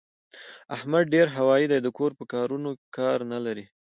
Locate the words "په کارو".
2.19-2.57